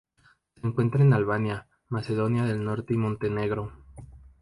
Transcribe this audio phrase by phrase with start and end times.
[0.55, 3.71] Se encuentra en Albania, Macedonia del Norte y Montenegro.